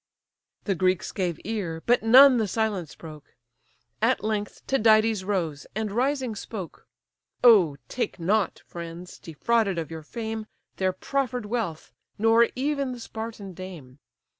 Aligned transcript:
The 0.63 0.73
Greeks 0.73 1.11
gave 1.11 1.39
ear, 1.45 1.83
but 1.85 2.01
none 2.01 2.37
the 2.37 2.47
silence 2.47 2.95
broke; 2.95 3.35
At 4.01 4.23
length 4.23 4.65
Tydides 4.65 5.23
rose, 5.23 5.67
and 5.75 5.91
rising 5.91 6.35
spoke: 6.35 6.87
"Oh, 7.43 7.77
take 7.87 8.19
not, 8.19 8.63
friends! 8.65 9.19
defrauded 9.19 9.77
of 9.77 9.91
your 9.91 10.01
fame, 10.01 10.47
Their 10.77 10.91
proffer'd 10.91 11.45
wealth, 11.45 11.91
nor 12.17 12.47
even 12.55 12.93
the 12.93 12.99
Spartan 12.99 13.53
dame. 13.53 13.99